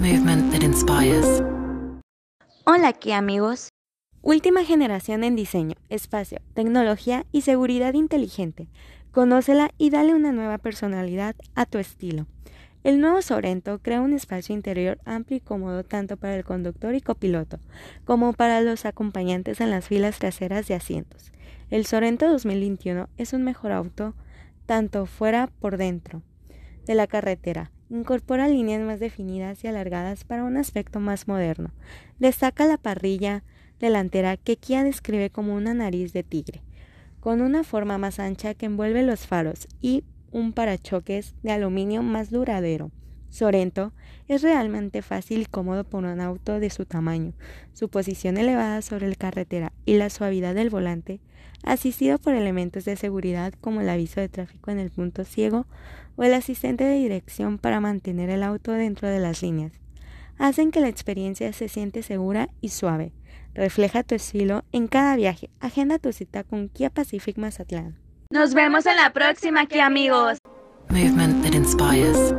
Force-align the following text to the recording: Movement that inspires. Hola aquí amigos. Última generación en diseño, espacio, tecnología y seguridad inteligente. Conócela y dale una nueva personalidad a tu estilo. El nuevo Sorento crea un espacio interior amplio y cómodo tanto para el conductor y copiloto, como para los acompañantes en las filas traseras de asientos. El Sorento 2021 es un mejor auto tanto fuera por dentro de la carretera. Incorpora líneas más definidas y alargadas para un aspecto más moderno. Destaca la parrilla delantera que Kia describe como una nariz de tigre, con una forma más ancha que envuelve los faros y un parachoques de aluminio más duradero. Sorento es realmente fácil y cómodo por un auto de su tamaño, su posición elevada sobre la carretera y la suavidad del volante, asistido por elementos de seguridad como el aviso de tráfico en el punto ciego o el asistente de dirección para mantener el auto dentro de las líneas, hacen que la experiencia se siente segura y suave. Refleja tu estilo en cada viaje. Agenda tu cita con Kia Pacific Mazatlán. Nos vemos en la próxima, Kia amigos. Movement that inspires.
Movement 0.00 0.50
that 0.50 0.62
inspires. 0.62 1.42
Hola 2.64 2.88
aquí 2.88 3.12
amigos. 3.12 3.68
Última 4.22 4.64
generación 4.64 5.24
en 5.24 5.36
diseño, 5.36 5.74
espacio, 5.90 6.38
tecnología 6.54 7.26
y 7.32 7.42
seguridad 7.42 7.92
inteligente. 7.92 8.68
Conócela 9.12 9.72
y 9.76 9.90
dale 9.90 10.14
una 10.14 10.32
nueva 10.32 10.56
personalidad 10.56 11.36
a 11.54 11.66
tu 11.66 11.76
estilo. 11.76 12.26
El 12.82 13.02
nuevo 13.02 13.20
Sorento 13.20 13.78
crea 13.82 14.00
un 14.00 14.14
espacio 14.14 14.54
interior 14.54 14.98
amplio 15.04 15.36
y 15.36 15.40
cómodo 15.40 15.84
tanto 15.84 16.16
para 16.16 16.34
el 16.34 16.44
conductor 16.44 16.94
y 16.94 17.02
copiloto, 17.02 17.58
como 18.06 18.32
para 18.32 18.62
los 18.62 18.86
acompañantes 18.86 19.60
en 19.60 19.68
las 19.68 19.86
filas 19.86 20.18
traseras 20.18 20.66
de 20.66 20.76
asientos. 20.76 21.30
El 21.68 21.84
Sorento 21.84 22.26
2021 22.26 23.10
es 23.18 23.34
un 23.34 23.44
mejor 23.44 23.72
auto 23.72 24.14
tanto 24.64 25.04
fuera 25.04 25.48
por 25.60 25.76
dentro 25.76 26.22
de 26.86 26.94
la 26.94 27.06
carretera. 27.06 27.70
Incorpora 27.90 28.46
líneas 28.46 28.82
más 28.82 29.00
definidas 29.00 29.64
y 29.64 29.66
alargadas 29.66 30.22
para 30.22 30.44
un 30.44 30.56
aspecto 30.56 31.00
más 31.00 31.26
moderno. 31.26 31.72
Destaca 32.20 32.64
la 32.66 32.76
parrilla 32.76 33.42
delantera 33.80 34.36
que 34.36 34.56
Kia 34.56 34.84
describe 34.84 35.30
como 35.30 35.54
una 35.54 35.74
nariz 35.74 36.12
de 36.12 36.22
tigre, 36.22 36.62
con 37.18 37.40
una 37.40 37.64
forma 37.64 37.98
más 37.98 38.20
ancha 38.20 38.54
que 38.54 38.66
envuelve 38.66 39.02
los 39.02 39.26
faros 39.26 39.66
y 39.80 40.04
un 40.30 40.52
parachoques 40.52 41.34
de 41.42 41.50
aluminio 41.50 42.04
más 42.04 42.30
duradero. 42.30 42.92
Sorento 43.30 43.92
es 44.28 44.42
realmente 44.42 45.02
fácil 45.02 45.42
y 45.42 45.46
cómodo 45.46 45.84
por 45.84 46.04
un 46.04 46.20
auto 46.20 46.60
de 46.60 46.70
su 46.70 46.84
tamaño, 46.84 47.32
su 47.72 47.88
posición 47.88 48.36
elevada 48.36 48.82
sobre 48.82 49.08
la 49.08 49.14
carretera 49.14 49.72
y 49.86 49.94
la 49.94 50.10
suavidad 50.10 50.54
del 50.54 50.68
volante, 50.68 51.20
asistido 51.64 52.18
por 52.18 52.34
elementos 52.34 52.84
de 52.84 52.96
seguridad 52.96 53.54
como 53.60 53.80
el 53.80 53.88
aviso 53.88 54.20
de 54.20 54.28
tráfico 54.28 54.70
en 54.70 54.78
el 54.78 54.90
punto 54.90 55.24
ciego 55.24 55.66
o 56.16 56.24
el 56.24 56.34
asistente 56.34 56.84
de 56.84 56.96
dirección 56.96 57.58
para 57.58 57.80
mantener 57.80 58.30
el 58.30 58.42
auto 58.42 58.72
dentro 58.72 59.08
de 59.08 59.20
las 59.20 59.42
líneas, 59.42 59.72
hacen 60.38 60.70
que 60.70 60.80
la 60.80 60.88
experiencia 60.88 61.52
se 61.52 61.68
siente 61.68 62.02
segura 62.02 62.48
y 62.60 62.70
suave. 62.70 63.12
Refleja 63.54 64.02
tu 64.02 64.14
estilo 64.14 64.64
en 64.72 64.86
cada 64.86 65.16
viaje. 65.16 65.50
Agenda 65.60 65.98
tu 65.98 66.12
cita 66.12 66.44
con 66.44 66.68
Kia 66.68 66.90
Pacific 66.90 67.36
Mazatlán. 67.36 67.98
Nos 68.30 68.54
vemos 68.54 68.86
en 68.86 68.96
la 68.96 69.12
próxima, 69.12 69.66
Kia 69.66 69.86
amigos. 69.86 70.38
Movement 70.88 71.42
that 71.44 71.54
inspires. 71.54 72.32